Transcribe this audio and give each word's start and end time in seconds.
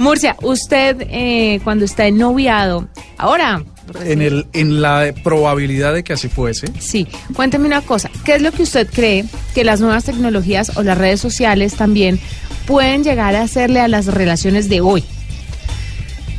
Murcia, 0.00 0.34
usted 0.40 1.06
eh, 1.10 1.60
cuando 1.62 1.84
está 1.84 2.06
en 2.06 2.16
noviado, 2.16 2.88
ahora... 3.18 3.62
En, 4.02 4.22
el, 4.22 4.46
en 4.54 4.80
la 4.80 5.12
probabilidad 5.22 5.92
de 5.92 6.02
que 6.02 6.14
así 6.14 6.28
fuese. 6.28 6.68
Sí, 6.78 7.06
cuénteme 7.34 7.66
una 7.66 7.82
cosa, 7.82 8.08
¿qué 8.24 8.36
es 8.36 8.40
lo 8.40 8.50
que 8.50 8.62
usted 8.62 8.88
cree 8.90 9.26
que 9.54 9.62
las 9.62 9.80
nuevas 9.82 10.04
tecnologías 10.04 10.74
o 10.78 10.82
las 10.82 10.96
redes 10.96 11.20
sociales 11.20 11.74
también 11.74 12.18
pueden 12.66 13.04
llegar 13.04 13.36
a 13.36 13.42
hacerle 13.42 13.80
a 13.80 13.88
las 13.88 14.06
relaciones 14.06 14.70
de 14.70 14.80
hoy? 14.80 15.04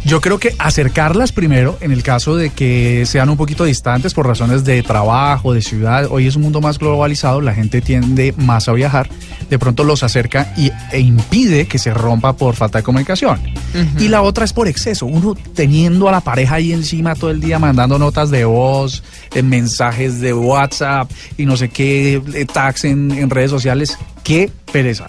Yo 0.05 0.21
creo 0.21 0.39
que 0.39 0.55
acercarlas 0.57 1.31
primero, 1.31 1.77
en 1.81 1.91
el 1.91 2.01
caso 2.01 2.35
de 2.35 2.49
que 2.49 3.05
sean 3.05 3.29
un 3.29 3.37
poquito 3.37 3.65
distantes 3.65 4.15
por 4.15 4.25
razones 4.25 4.63
de 4.63 4.81
trabajo, 4.81 5.53
de 5.53 5.61
ciudad. 5.61 6.07
Hoy 6.09 6.25
es 6.25 6.35
un 6.35 6.41
mundo 6.41 6.61
más 6.61 6.79
globalizado, 6.79 7.41
la 7.41 7.53
gente 7.53 7.81
tiende 7.81 8.33
más 8.37 8.67
a 8.67 8.73
viajar. 8.73 9.07
De 9.51 9.59
pronto 9.59 9.83
los 9.83 10.01
acerca 10.01 10.53
y, 10.57 10.71
e 10.91 10.99
impide 10.99 11.67
que 11.67 11.77
se 11.77 11.93
rompa 11.93 12.33
por 12.33 12.55
falta 12.55 12.79
de 12.79 12.83
comunicación. 12.83 13.39
Y 13.99 14.07
la 14.07 14.23
otra 14.23 14.45
es 14.45 14.53
por 14.53 14.67
exceso. 14.67 15.05
Uno 15.05 15.35
teniendo 15.53 16.07
a 16.09 16.11
la 16.11 16.21
pareja 16.21 16.55
ahí 16.55 16.71
encima 16.71 17.15
todo 17.15 17.29
el 17.29 17.39
día 17.41 17.59
mandando 17.59 17.99
notas 17.99 18.31
de 18.31 18.45
voz, 18.45 19.03
eh, 19.35 19.43
mensajes 19.43 20.21
de 20.21 20.33
WhatsApp 20.33 21.11
y 21.37 21.45
no 21.45 21.57
sé 21.57 21.69
qué, 21.69 22.21
eh, 22.33 22.45
tags 22.45 22.85
en, 22.85 23.11
en 23.11 23.29
redes 23.29 23.51
sociales. 23.51 23.97
Qué 24.23 24.49
pereza. 24.71 25.07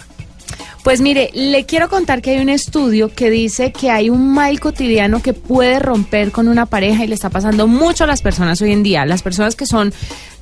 Pues 0.83 0.99
mire, 0.99 1.29
le 1.33 1.65
quiero 1.65 1.87
contar 1.87 2.21
que 2.21 2.31
hay 2.31 2.41
un 2.41 2.49
estudio 2.49 3.07
que 3.07 3.29
dice 3.29 3.71
que 3.71 3.89
hay 3.89 4.09
un 4.09 4.33
mal 4.33 4.59
cotidiano 4.59 5.21
que 5.21 5.31
puede 5.31 5.79
romper 5.79 6.33
con 6.33 6.49
una 6.49 6.65
pareja 6.65 7.05
y 7.05 7.07
le 7.07 7.15
está 7.15 7.29
pasando 7.29 7.67
mucho 7.67 8.03
a 8.03 8.07
las 8.07 8.21
personas 8.21 8.61
hoy 8.61 8.73
en 8.73 8.83
día. 8.83 9.05
Las 9.05 9.23
personas 9.23 9.55
que 9.55 9.65
son 9.65 9.93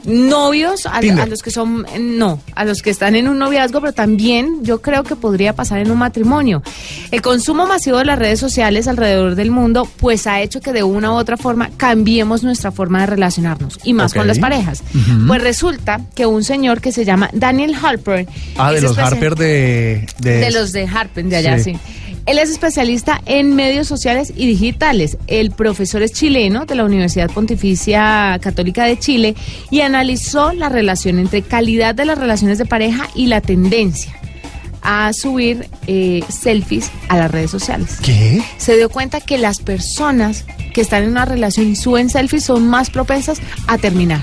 novios, 0.06 0.86
a, 0.86 0.98
a 0.98 1.26
los 1.26 1.42
que 1.42 1.52
son, 1.52 1.86
no, 2.00 2.40
a 2.56 2.66
los 2.66 2.82
que 2.82 2.90
están 2.90 3.16
en 3.16 3.28
un 3.28 3.40
noviazgo, 3.40 3.82
pero 3.82 3.94
también 3.94 4.64
yo 4.64 4.82
creo 4.82 5.04
que 5.04 5.16
podría 5.16 5.54
pasar 5.54 5.80
en 5.80 5.92
un 5.92 5.98
matrimonio. 5.98 6.64
El 7.12 7.22
consumo 7.22 7.68
masivo 7.68 7.98
de 7.98 8.06
las 8.06 8.20
redes 8.20 8.40
sociales 8.40 8.88
alrededor 8.88 9.36
del 9.36 9.52
mundo, 9.52 9.88
pues 9.98 10.28
ha 10.28 10.42
hecho 10.42 10.62
que 10.62 10.74
de 10.74 10.84
una 10.84 11.12
u 11.12 11.16
otra 11.16 11.38
forma 11.38 11.70
cambiemos 11.78 12.44
nuestra 12.44 12.72
forma 12.72 13.02
de 13.02 13.08
relacionarnos 13.08 13.80
y 13.84 13.94
más 13.94 14.14
con 14.14 14.28
las 14.28 14.40
parejas. 14.40 14.84
Pues 15.28 15.42
resulta 15.42 16.02
que 16.16 16.26
un 16.26 16.44
señor 16.44 16.82
que 16.82 16.92
se 16.92 17.06
llama 17.06 17.30
Daniel 17.34 17.76
Harper. 17.82 18.28
Ah, 18.58 18.72
de 18.72 18.82
los 18.82 18.98
Harper 18.98 19.36
de... 19.36 20.08
De, 20.20 20.38
de 20.38 20.52
los 20.52 20.72
de 20.72 20.88
Harpen, 20.88 21.30
de 21.30 21.38
allá, 21.38 21.60
sí. 21.60 21.74
Sí. 21.74 21.80
Él 22.26 22.38
es 22.38 22.50
especialista 22.50 23.22
en 23.26 23.56
medios 23.56 23.88
sociales 23.88 24.32
y 24.36 24.48
digitales. 24.48 25.18
El 25.28 25.52
profesor 25.52 26.02
es 26.02 26.14
chileno 26.14 26.66
de 26.66 26.76
la 26.76 26.86
Universidad 26.86 27.32
Pontificia 27.32 28.38
Católica 28.42 28.86
de 28.86 29.00
Chile 29.00 29.36
y 29.70 29.82
analizó 29.82 30.54
la 30.54 30.70
relación 30.70 31.20
entre 31.20 31.42
calidad 31.42 31.96
de 31.96 32.06
las 32.06 32.18
relaciones 32.18 32.58
de 32.58 32.66
pareja 32.66 33.10
y 33.16 33.28
la 33.28 33.42
tendencia 33.42 34.16
a 34.82 35.14
subir 35.14 35.70
eh, 35.88 36.24
selfies 36.30 36.92
a 37.08 37.18
las 37.18 37.32
redes 37.32 37.52
sociales. 37.52 37.98
¿Qué? 38.02 38.42
Se 38.58 38.76
dio 38.76 38.90
cuenta 38.90 39.22
que 39.22 39.38
las 39.38 39.60
personas 39.60 40.46
que 40.74 40.82
están 40.82 41.04
en 41.04 41.10
una 41.10 41.26
relación 41.26 41.68
y 41.68 41.76
suben 41.76 42.10
selfies 42.10 42.46
son 42.46 42.68
más 42.68 42.90
propensas 42.90 43.40
a 43.68 43.78
terminar. 43.78 44.22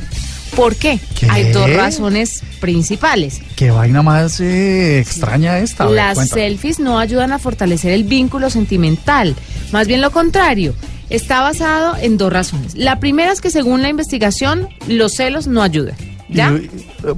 ¿Por 0.57 0.77
qué? 0.77 0.99
¿Qué? 1.19 1.27
Hay 1.31 1.53
dos 1.53 1.73
razones 1.75 2.43
principales. 2.61 3.41
Qué 3.57 3.71
vaina 3.71 4.03
más 4.03 4.41
eh, 4.41 4.99
extraña 4.99 5.59
esta. 5.59 5.87
Ver, 5.87 5.95
Las 5.95 6.15
cuéntame. 6.15 6.41
selfies 6.43 6.79
no 6.81 6.99
ayudan 6.99 7.33
a 7.33 7.39
fortalecer 7.39 7.93
el 7.93 8.05
vínculo 8.05 8.51
sentimental, 8.51 9.35
más 9.73 9.87
bien 9.87 10.01
lo 10.01 10.11
contrario. 10.11 10.75
Está 11.11 11.41
basado 11.41 11.97
en 12.01 12.19
dos 12.19 12.31
razones. 12.33 12.75
La 12.75 13.01
primera 13.01 13.33
es 13.33 13.41
que 13.41 13.51
según 13.51 13.81
la 13.81 13.89
investigación, 13.89 14.69
los 14.89 15.15
celos 15.15 15.47
no 15.47 15.63
ayudan. 15.63 15.97
¿Ya? 16.29 16.51
Eh, 16.51 16.69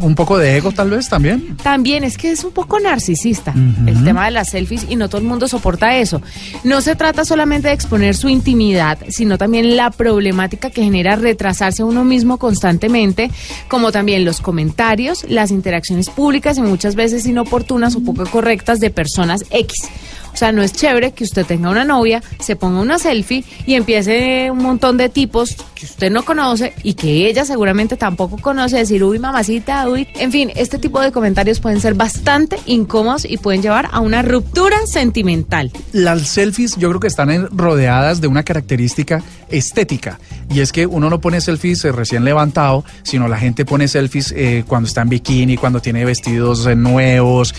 un 0.00 0.14
poco 0.14 0.38
de 0.38 0.56
ego 0.56 0.72
tal 0.72 0.90
vez 0.90 1.08
también. 1.08 1.56
También 1.62 2.04
es 2.04 2.16
que 2.16 2.30
es 2.30 2.44
un 2.44 2.52
poco 2.52 2.78
narcisista 2.78 3.52
el 3.86 4.04
tema 4.04 4.26
de 4.26 4.30
las 4.30 4.50
selfies 4.50 4.86
y 4.88 4.96
no 4.96 5.08
todo 5.08 5.20
el 5.20 5.26
mundo 5.26 5.48
soporta 5.48 5.96
eso. 5.96 6.22
No 6.64 6.80
se 6.80 6.94
trata 6.94 7.24
solamente 7.24 7.68
de 7.68 7.74
exponer 7.74 8.14
su 8.16 8.28
intimidad, 8.28 8.98
sino 9.08 9.38
también 9.38 9.76
la 9.76 9.90
problemática 9.90 10.70
que 10.70 10.84
genera 10.84 11.16
retrasarse 11.16 11.82
a 11.82 11.86
uno 11.86 12.04
mismo 12.04 12.38
constantemente, 12.38 13.30
como 13.68 13.90
también 13.90 14.24
los 14.24 14.40
comentarios, 14.40 15.24
las 15.28 15.50
interacciones 15.50 16.08
públicas 16.08 16.58
y 16.58 16.62
muchas 16.62 16.94
veces 16.94 17.26
inoportunas 17.26 17.96
o 17.96 18.00
poco 18.00 18.24
correctas 18.26 18.80
de 18.80 18.90
personas 18.90 19.44
X. 19.50 19.88
O 20.32 20.36
sea, 20.36 20.52
no 20.52 20.62
es 20.62 20.72
chévere 20.72 21.12
que 21.12 21.24
usted 21.24 21.44
tenga 21.46 21.70
una 21.70 21.84
novia, 21.84 22.22
se 22.38 22.56
ponga 22.56 22.80
una 22.80 22.98
selfie 22.98 23.44
y 23.66 23.74
empiece 23.74 24.50
un 24.50 24.58
montón 24.58 24.96
de 24.96 25.08
tipos 25.08 25.56
que 25.74 25.86
usted 25.86 26.10
no 26.10 26.24
conoce 26.24 26.72
y 26.82 26.94
que 26.94 27.28
ella 27.28 27.44
seguramente 27.44 27.96
tampoco 27.96 28.38
conoce, 28.38 28.76
decir, 28.76 29.02
uy, 29.04 29.18
mamacita, 29.18 29.88
uy. 29.88 30.06
En 30.14 30.32
fin, 30.32 30.50
este 30.56 30.78
tipo 30.78 31.00
de 31.00 31.12
comentarios 31.12 31.60
pueden 31.60 31.80
ser 31.80 31.94
bastante 31.94 32.58
incómodos 32.66 33.24
y 33.24 33.36
pueden 33.38 33.62
llevar 33.62 33.88
a 33.92 34.00
una 34.00 34.22
ruptura 34.22 34.76
sentimental. 34.86 35.70
Las 35.92 36.28
selfies 36.28 36.76
yo 36.76 36.88
creo 36.88 37.00
que 37.00 37.08
están 37.08 37.48
rodeadas 37.56 38.20
de 38.20 38.26
una 38.26 38.42
característica 38.42 39.22
estética 39.48 40.18
y 40.52 40.60
es 40.60 40.72
que 40.72 40.86
uno 40.86 41.08
no 41.08 41.20
pone 41.20 41.40
selfies 41.40 41.84
eh, 41.84 41.92
recién 41.92 42.24
levantado, 42.24 42.84
sino 43.02 43.28
la 43.28 43.38
gente 43.38 43.64
pone 43.64 43.86
selfies 43.88 44.32
eh, 44.36 44.64
cuando 44.66 44.88
está 44.88 45.02
en 45.02 45.08
bikini, 45.08 45.56
cuando 45.56 45.80
tiene 45.80 46.04
vestidos 46.04 46.66
eh, 46.66 46.74
nuevos, 46.74 47.54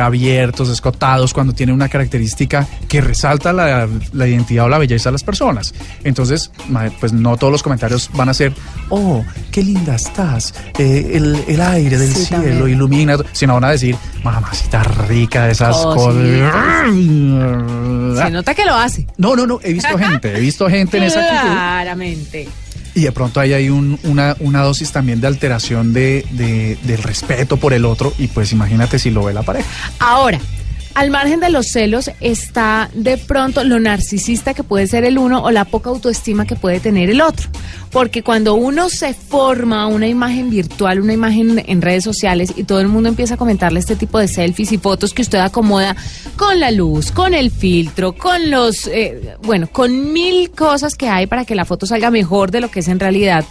abiertos, 0.00 0.68
escotados, 0.68 1.32
cuando 1.34 1.52
tiene 1.52 1.72
una 1.72 1.88
característica 1.88 2.09
que 2.88 3.00
resalta 3.00 3.52
la, 3.52 3.88
la 4.12 4.26
identidad 4.26 4.64
o 4.66 4.68
la 4.68 4.78
belleza 4.78 5.08
de 5.10 5.12
las 5.12 5.24
personas. 5.24 5.72
Entonces, 6.04 6.50
pues 7.00 7.12
no 7.12 7.36
todos 7.36 7.52
los 7.52 7.62
comentarios 7.62 8.10
van 8.14 8.28
a 8.28 8.34
ser, 8.34 8.52
oh, 8.88 9.24
qué 9.50 9.62
linda 9.62 9.94
estás, 9.94 10.54
eh, 10.78 11.12
el, 11.14 11.42
el 11.46 11.60
aire 11.60 11.96
del 11.98 12.12
Sí, 12.12 12.26
cielo 12.26 12.42
también. 12.44 12.68
ilumina, 12.68 13.16
sino 13.32 13.54
van 13.54 13.64
a 13.64 13.70
decir, 13.70 13.96
mamacita 14.24 14.82
rica 14.82 15.46
de 15.46 15.52
esas 15.52 15.76
Cositas. 15.76 15.94
cosas. 16.84 18.24
Se 18.24 18.30
nota 18.30 18.54
que 18.54 18.64
lo 18.64 18.74
hace. 18.74 19.06
No, 19.16 19.36
no, 19.36 19.46
no, 19.46 19.60
he 19.62 19.72
visto 19.72 19.96
gente, 19.98 20.36
he 20.36 20.40
visto 20.40 20.68
gente 20.68 20.96
en 20.98 21.04
esa 21.04 21.20
actitud. 21.20 21.52
Claramente. 21.52 22.48
Y 22.92 23.02
de 23.02 23.12
pronto 23.12 23.38
ahí 23.38 23.52
hay 23.52 23.70
un- 23.70 23.98
una, 24.02 24.36
una 24.40 24.62
dosis 24.62 24.90
también 24.90 25.20
de 25.20 25.28
alteración 25.28 25.92
de, 25.92 26.26
de- 26.32 26.76
del 26.82 27.00
respeto 27.02 27.56
por 27.56 27.72
el 27.72 27.84
otro 27.84 28.12
y 28.18 28.26
pues 28.26 28.50
imagínate 28.52 28.98
si 28.98 29.10
lo 29.10 29.22
ve 29.24 29.32
la 29.32 29.42
pareja. 29.42 29.68
Ahora, 30.00 30.40
al 30.94 31.10
margen 31.10 31.40
de 31.40 31.50
los 31.50 31.68
celos 31.68 32.10
está 32.20 32.90
de 32.94 33.16
pronto 33.16 33.62
lo 33.64 33.78
narcisista 33.78 34.54
que 34.54 34.64
puede 34.64 34.86
ser 34.86 35.04
el 35.04 35.18
uno 35.18 35.42
o 35.42 35.50
la 35.50 35.64
poca 35.64 35.90
autoestima 35.90 36.46
que 36.46 36.56
puede 36.56 36.80
tener 36.80 37.10
el 37.10 37.20
otro. 37.20 37.48
Porque 37.90 38.22
cuando 38.22 38.54
uno 38.54 38.88
se 38.88 39.14
forma 39.14 39.86
una 39.88 40.06
imagen 40.06 40.48
virtual, 40.48 41.00
una 41.00 41.12
imagen 41.12 41.62
en 41.66 41.82
redes 41.82 42.04
sociales 42.04 42.52
y 42.56 42.62
todo 42.62 42.80
el 42.80 42.86
mundo 42.86 43.08
empieza 43.08 43.34
a 43.34 43.36
comentarle 43.36 43.80
este 43.80 43.96
tipo 43.96 44.18
de 44.18 44.28
selfies 44.28 44.70
y 44.70 44.78
fotos 44.78 45.12
que 45.12 45.22
usted 45.22 45.38
acomoda 45.38 45.96
con 46.36 46.60
la 46.60 46.70
luz, 46.70 47.10
con 47.10 47.34
el 47.34 47.50
filtro, 47.50 48.12
con 48.12 48.50
los, 48.50 48.86
eh, 48.86 49.36
bueno, 49.42 49.68
con 49.72 50.12
mil 50.12 50.50
cosas 50.50 50.94
que 50.94 51.08
hay 51.08 51.26
para 51.26 51.44
que 51.44 51.56
la 51.56 51.64
foto 51.64 51.84
salga 51.86 52.10
mejor 52.12 52.52
de 52.52 52.60
lo 52.60 52.70
que 52.70 52.80
es 52.80 52.88
en 52.88 53.00
realidad, 53.00 53.44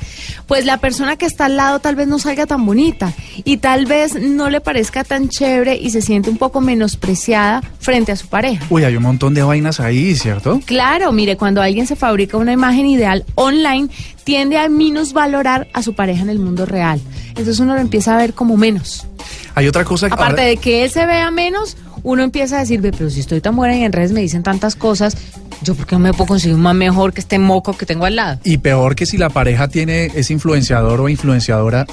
pues 0.47 0.65
la 0.65 0.77
persona 0.77 1.17
que 1.17 1.25
está 1.25 1.45
al 1.45 1.57
lado 1.57 1.79
tal 1.79 1.95
vez 1.95 2.07
no 2.07 2.17
salga 2.17 2.45
tan 2.45 2.65
bonita 2.65 3.13
y 3.43 3.57
tal 3.57 3.85
vez 3.85 4.15
no 4.15 4.49
le 4.49 4.61
parezca 4.61 5.03
tan 5.03 5.27
chévere 5.27 5.75
y 5.75 5.89
se 5.89 6.01
siente 6.01 6.29
un 6.29 6.37
poco 6.37 6.61
menospreciada 6.61 7.28
frente 7.79 8.11
a 8.11 8.15
su 8.15 8.27
pareja. 8.27 8.65
Uy, 8.69 8.83
hay 8.83 8.95
un 8.95 9.03
montón 9.03 9.33
de 9.33 9.43
vainas 9.43 9.79
ahí, 9.79 10.15
¿cierto? 10.15 10.59
Claro, 10.65 11.11
mire, 11.11 11.37
cuando 11.37 11.61
alguien 11.61 11.87
se 11.87 11.95
fabrica 11.95 12.37
una 12.37 12.51
imagen 12.53 12.85
ideal 12.85 13.25
online, 13.35 13.89
tiende 14.23 14.57
a 14.57 14.69
minusvalorar 14.69 15.67
a 15.73 15.81
su 15.83 15.93
pareja 15.93 16.21
en 16.21 16.29
el 16.29 16.39
mundo 16.39 16.65
real. 16.65 16.99
Entonces 17.29 17.59
uno 17.59 17.75
lo 17.75 17.81
empieza 17.81 18.13
a 18.13 18.17
ver 18.17 18.33
como 18.33 18.57
menos. 18.57 19.05
Hay 19.55 19.67
otra 19.67 19.83
cosa 19.85 20.07
que... 20.07 20.13
Aparte 20.13 20.41
de 20.41 20.57
que 20.57 20.83
él 20.83 20.91
se 20.91 21.05
vea 21.05 21.31
menos, 21.31 21.77
uno 22.03 22.23
empieza 22.23 22.57
a 22.57 22.59
decir, 22.59 22.81
"Ve, 22.81 22.91
pero 22.91 23.09
si 23.09 23.19
estoy 23.19 23.41
tan 23.41 23.55
buena 23.55 23.75
y 23.75 23.83
en 23.83 23.91
redes 23.91 24.11
me 24.11 24.21
dicen 24.21 24.43
tantas 24.43 24.75
cosas, 24.75 25.17
yo 25.61 25.75
por 25.75 25.85
qué 25.85 25.95
no 25.95 25.99
me 25.99 26.13
puedo 26.13 26.27
conseguir 26.27 26.55
un 26.55 26.61
más 26.61 26.75
mejor 26.75 27.13
que 27.13 27.19
este 27.21 27.39
moco 27.39 27.73
que 27.75 27.85
tengo 27.85 28.05
al 28.05 28.15
lado. 28.15 28.39
Y 28.43 28.59
peor 28.59 28.95
que 28.95 29.05
si 29.05 29.17
la 29.17 29.29
pareja 29.29 29.67
tiene 29.67 30.05
es 30.15 30.31
influenciador 30.31 31.01
o 31.01 31.09
influenciadora, 31.09 31.85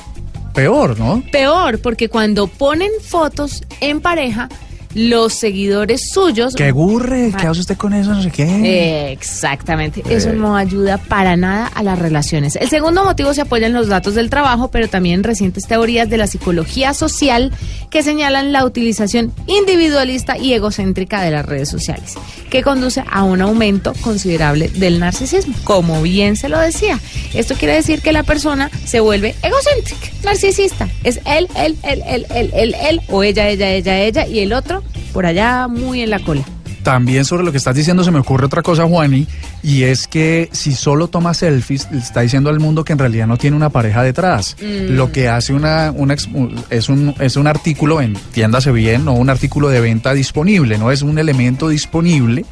peor, 0.55 0.99
¿no? 0.99 1.23
Peor, 1.33 1.81
porque 1.81 2.09
cuando 2.09 2.47
ponen 2.47 2.91
fotos 3.03 3.63
en 3.81 4.01
pareja, 4.01 4.49
los 4.97 5.35
seguidores 5.35 6.11
suyos. 6.11 6.55
¡Qué 6.55 6.71
gurre! 6.71 7.31
¿Qué 7.39 7.47
hace 7.47 7.61
usted 7.61 7.77
con 7.77 7.93
eso? 7.93 8.15
No 8.15 8.23
sé 8.23 8.31
qué. 8.31 9.13
Exactamente, 9.13 10.03
eso 10.09 10.33
no 10.33 10.57
ayuda 10.57 10.97
para 10.97 11.37
nada 11.37 11.67
a 11.67 11.83
las 11.83 11.99
relaciones. 11.99 12.57
El 12.57 12.71
segundo 12.71 13.05
motivo 13.05 13.35
se 13.35 13.43
apoya 13.43 13.67
en 13.67 13.75
los 13.75 13.89
datos 13.89 14.15
del 14.15 14.31
trabajo, 14.31 14.69
pero 14.69 14.89
también 14.89 15.17
en 15.17 15.25
recientes 15.25 15.67
teorías 15.67 16.09
de 16.09 16.17
la 16.17 16.27
psicología 16.27 16.95
social 16.95 17.53
que 17.91 18.03
señalan 18.03 18.53
la 18.53 18.65
utilización 18.65 19.33
individualista 19.47 20.39
y 20.39 20.55
egocéntrica 20.55 21.21
de 21.21 21.31
las 21.31 21.45
redes 21.45 21.69
sociales, 21.69 22.15
que 22.49 22.63
conduce 22.63 23.05
a 23.11 23.23
un 23.23 23.43
aumento 23.43 23.93
considerable 24.01 24.69
del 24.69 24.99
narcisismo, 24.99 25.55
como 25.65 26.01
bien 26.01 26.37
se 26.37 26.49
lo 26.49 26.59
decía. 26.59 26.99
Esto 27.35 27.55
quiere 27.55 27.75
decir 27.75 28.01
que 28.01 28.13
la 28.13 28.23
persona 28.23 28.71
se 28.87 29.01
vuelve 29.01 29.35
egocéntrica, 29.43 30.09
narcisista. 30.25 30.89
Es 31.05 31.21
él, 31.27 31.49
él, 31.55 31.77
él, 31.83 32.03
él, 32.07 32.27
él, 32.31 32.53
él, 32.55 32.75
él, 32.81 33.01
o 33.09 33.23
ella, 33.23 33.49
ella, 33.49 33.71
ella, 33.71 34.01
ella, 34.01 34.27
y 34.27 34.39
el 34.41 34.55
otro 34.55 34.83
por 35.17 35.25
allá 35.25 35.67
muy 35.67 36.03
en 36.03 36.11
la 36.11 36.19
cola. 36.19 36.45
También 36.87 37.25
sobre 37.25 37.43
lo 37.43 37.51
que 37.51 37.59
estás 37.59 37.75
diciendo 37.75 38.05
se 38.05 38.13
me 38.13 38.21
ocurre 38.21 38.47
otra 38.47 38.63
cosa, 38.63 38.85
Juani, 38.87 39.27
y 39.61 39.83
es 39.83 40.07
que 40.07 40.49
si 40.53 40.73
solo 40.73 41.09
toma 41.09 41.35
selfies, 41.35 41.89
le 41.91 41.99
está 41.99 42.21
diciendo 42.21 42.49
al 42.49 42.61
mundo 42.61 42.85
que 42.85 42.93
en 42.93 43.01
realidad 43.01 43.27
no 43.27 43.37
tiene 43.39 43.57
una 43.57 43.71
pareja 43.71 44.05
detrás. 44.05 44.57
Lo 44.61 45.11
que 45.11 45.29
hace 45.29 45.53
una, 45.53 45.91
una 45.91 46.15
es, 46.15 46.89
un, 46.89 47.13
es 47.19 47.35
un 47.37 47.47
artículo, 47.49 48.01
entiéndase 48.01 48.71
bien, 48.71 49.05
no 49.05 49.15
un 49.15 49.31
artículo 49.31 49.69
de 49.69 49.81
venta 49.81 50.15
disponible, 50.15 50.79
no 50.79 50.93
es 50.93 51.03
un 51.03 51.19
elemento 51.19 51.69
disponible, 51.69 52.45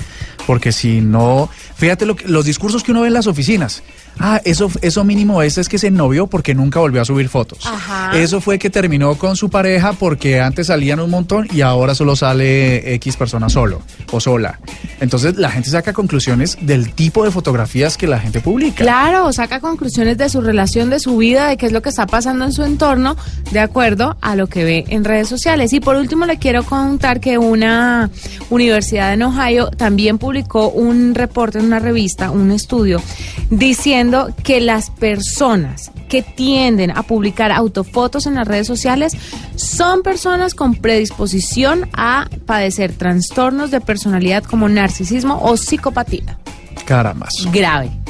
porque 0.49 0.73
si 0.73 1.01
no, 1.01 1.49
fíjate 1.77 2.05
lo 2.05 2.17
que- 2.17 2.27
los 2.27 2.45
discursos 2.45 2.83
que 2.83 2.91
uno 2.91 3.03
ve 3.03 3.07
en 3.07 3.15
las 3.15 3.29
oficinas. 3.29 3.85
Ah, 4.19 4.41
eso, 4.45 4.71
eso 4.81 5.03
mínimo 5.03 5.43
es, 5.43 5.59
es 5.59 5.69
que 5.69 5.77
se 5.77 5.91
novió 5.91 6.29
porque 6.29 6.55
nunca 6.55 6.79
volvió 6.79 7.03
a 7.03 7.05
subir 7.05 7.29
fotos. 7.29 7.67
Ajá. 7.67 8.17
Eso 8.17 8.41
fue 8.41 8.61
que 8.61 8.71
terminó 8.71 9.17
con 9.17 9.35
su 9.37 9.51
pareja 9.51 9.93
porque 9.93 10.41
antes 10.41 10.69
salían 10.69 11.01
un 11.01 11.11
montón 11.11 11.49
y 11.53 11.63
ahora 11.63 11.97
solo 11.97 12.15
sale 12.15 12.95
X 12.95 13.17
persona 13.17 13.49
solo 13.49 13.83
o 14.13 14.21
sola. 14.25 14.59
Entonces 15.01 15.37
la 15.37 15.51
gente 15.51 15.69
saca 15.69 15.93
conclusiones 15.93 16.57
del 16.63 16.93
tipo 16.95 17.25
de 17.25 17.31
fotografías 17.31 17.99
que 17.99 18.07
la 18.07 18.19
gente 18.19 18.41
publica. 18.41 18.83
Claro, 18.83 19.31
saca 19.35 19.61
conclusiones 19.61 20.17
de 20.17 20.31
su 20.31 20.41
relación, 20.41 20.89
de 20.89 20.99
su 20.99 21.19
vida, 21.19 21.49
de 21.49 21.59
qué 21.59 21.67
es 21.67 21.73
lo 21.73 21.83
que 21.83 21.91
está 21.91 22.07
pasando 22.07 22.47
en 22.47 22.53
su 22.53 22.63
entorno, 22.63 23.17
de 23.53 23.61
acuerdo 23.61 24.17
a 24.23 24.35
lo 24.35 24.47
que 24.47 24.65
ve 24.65 24.85
en 24.89 25.05
redes 25.05 25.29
sociales. 25.29 25.75
Y 25.75 25.81
por 25.81 25.97
último, 25.97 26.25
le 26.25 26.39
quiero 26.39 26.63
contar 26.63 27.21
que 27.21 27.37
una 27.37 28.11
universidad 28.49 29.13
en 29.13 29.23
Ohio 29.23 29.69
también 29.71 30.17
publicó 30.17 30.71
un 30.71 31.15
reporte 31.15 31.59
en 31.59 31.67
una 31.67 31.79
revista, 31.79 32.31
un 32.31 32.51
estudio, 32.51 33.03
diciendo 33.51 34.35
que 34.43 34.63
las 34.63 34.89
personas 34.89 35.91
que 36.15 36.23
tienden 36.23 36.93
a 36.93 37.03
publicar 37.03 37.51
autofotos 37.51 38.27
en 38.27 38.37
las 38.37 38.47
redes 38.47 38.69
sociales 38.69 39.17
son 39.57 40.05
personas 40.05 40.55
con 40.55 40.77
predisposición 40.77 41.89
a 41.93 42.29
padecer 42.47 42.93
trastornos 42.93 43.73
de 43.73 43.81
personalidad 43.81 44.45
como 44.45 44.69
narcisismo 44.69 45.41
o 45.43 45.57
psicopatía 45.57 46.39
Carambas. 46.85 47.33
grave. 47.51 48.04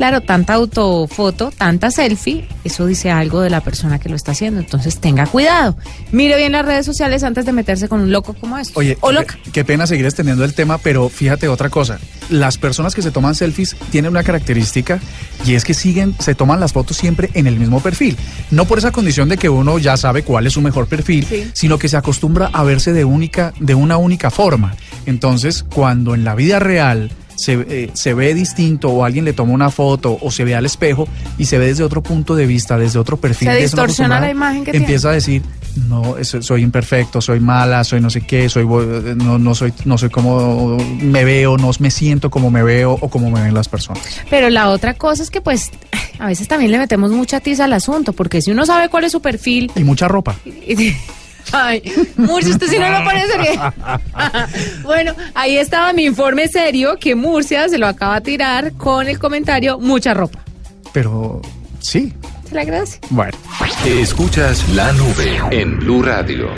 Claro, 0.00 0.22
tanta 0.22 0.54
autofoto, 0.54 1.52
tanta 1.54 1.90
selfie, 1.90 2.48
eso 2.64 2.86
dice 2.86 3.10
algo 3.10 3.42
de 3.42 3.50
la 3.50 3.60
persona 3.60 3.98
que 3.98 4.08
lo 4.08 4.16
está 4.16 4.32
haciendo. 4.32 4.58
Entonces 4.58 4.98
tenga 4.98 5.26
cuidado. 5.26 5.76
Mire 6.10 6.38
bien 6.38 6.52
las 6.52 6.64
redes 6.64 6.86
sociales 6.86 7.22
antes 7.22 7.44
de 7.44 7.52
meterse 7.52 7.86
con 7.86 8.00
un 8.00 8.10
loco 8.10 8.32
como 8.32 8.56
este. 8.56 8.72
Oye, 8.78 8.96
o 9.02 9.08
qué, 9.08 9.14
loca. 9.14 9.38
qué 9.52 9.62
pena 9.62 9.86
seguir 9.86 10.06
extendiendo 10.06 10.42
el 10.42 10.54
tema, 10.54 10.78
pero 10.78 11.10
fíjate 11.10 11.48
otra 11.48 11.68
cosa. 11.68 11.98
Las 12.30 12.56
personas 12.56 12.94
que 12.94 13.02
se 13.02 13.10
toman 13.10 13.34
selfies 13.34 13.76
tienen 13.90 14.12
una 14.12 14.22
característica 14.22 15.00
y 15.44 15.52
es 15.52 15.64
que 15.64 15.74
siguen, 15.74 16.14
se 16.18 16.34
toman 16.34 16.60
las 16.60 16.72
fotos 16.72 16.96
siempre 16.96 17.28
en 17.34 17.46
el 17.46 17.58
mismo 17.58 17.80
perfil. 17.80 18.16
No 18.50 18.64
por 18.64 18.78
esa 18.78 18.92
condición 18.92 19.28
de 19.28 19.36
que 19.36 19.50
uno 19.50 19.78
ya 19.78 19.98
sabe 19.98 20.22
cuál 20.22 20.46
es 20.46 20.54
su 20.54 20.62
mejor 20.62 20.86
perfil, 20.86 21.26
Sí. 21.28 21.50
sino 21.52 21.78
que 21.78 21.90
se 21.90 21.98
acostumbra 21.98 22.48
a 22.54 22.62
verse 22.62 22.94
de 22.94 23.04
única, 23.04 23.52
de 23.60 23.74
una 23.74 23.98
única 23.98 24.30
forma. 24.30 24.74
Entonces, 25.04 25.62
cuando 25.62 26.14
en 26.14 26.24
la 26.24 26.34
vida 26.34 26.58
real 26.58 27.10
se, 27.40 27.52
eh, 27.68 27.90
se 27.94 28.12
ve 28.14 28.34
distinto 28.34 28.88
o 28.90 29.04
alguien 29.04 29.24
le 29.24 29.32
toma 29.32 29.52
una 29.52 29.70
foto 29.70 30.18
o 30.20 30.30
se 30.30 30.44
ve 30.44 30.54
al 30.54 30.66
espejo 30.66 31.08
y 31.38 31.46
se 31.46 31.58
ve 31.58 31.66
desde 31.66 31.82
otro 31.84 32.02
punto 32.02 32.34
de 32.36 32.46
vista, 32.46 32.76
desde 32.76 32.98
otro 32.98 33.16
perfil. 33.16 33.48
Se 33.48 33.56
distorsiona 33.56 34.20
la 34.20 34.30
imagen 34.30 34.64
que 34.64 34.76
Empieza 34.76 35.10
a 35.10 35.12
decir, 35.12 35.42
no, 35.88 36.16
soy 36.22 36.62
imperfecto, 36.62 37.20
soy 37.20 37.40
mala, 37.40 37.82
soy 37.84 38.00
no 38.00 38.10
sé 38.10 38.20
qué, 38.22 38.48
soy 38.48 38.64
bo- 38.64 38.82
no, 38.82 39.38
no 39.38 39.54
soy 39.54 39.72
no 39.84 39.96
soy 39.96 40.10
como 40.10 40.76
me 41.00 41.24
veo, 41.24 41.56
no 41.56 41.70
me 41.78 41.90
siento 41.90 42.30
como 42.30 42.50
me 42.50 42.62
veo 42.62 42.98
o 43.00 43.08
como 43.08 43.30
me 43.30 43.40
ven 43.42 43.54
las 43.54 43.68
personas. 43.68 44.02
Pero 44.28 44.50
la 44.50 44.68
otra 44.68 44.94
cosa 44.94 45.22
es 45.22 45.30
que 45.30 45.40
pues 45.40 45.70
a 46.18 46.26
veces 46.26 46.48
también 46.48 46.70
le 46.70 46.78
metemos 46.78 47.10
mucha 47.10 47.40
tiza 47.40 47.64
al 47.64 47.72
asunto, 47.72 48.12
porque 48.12 48.42
si 48.42 48.50
uno 48.50 48.66
sabe 48.66 48.88
cuál 48.90 49.04
es 49.04 49.12
su 49.12 49.22
perfil... 49.22 49.70
Y 49.74 49.84
mucha 49.84 50.06
ropa. 50.08 50.36
Ay, 51.52 51.82
Murcia, 52.16 52.52
usted 52.52 52.66
sí 52.68 52.78
no 52.78 52.88
lo 52.90 53.04
pone 53.04 53.26
serio. 53.26 53.74
bueno, 54.82 55.14
ahí 55.34 55.56
estaba 55.56 55.92
mi 55.92 56.04
informe 56.04 56.48
serio 56.48 56.96
que 57.00 57.14
Murcia 57.14 57.68
se 57.68 57.78
lo 57.78 57.86
acaba 57.86 58.16
de 58.16 58.20
tirar 58.22 58.72
con 58.74 59.08
el 59.08 59.18
comentario 59.18 59.78
mucha 59.78 60.14
ropa. 60.14 60.40
Pero 60.92 61.40
sí, 61.80 62.12
Se 62.48 62.54
le 62.54 62.60
agradece. 62.62 62.98
bueno. 63.10 63.36
Escuchas 63.86 64.68
la 64.70 64.92
nube 64.92 65.40
en 65.50 65.78
Blue 65.78 66.02
Radio. 66.02 66.54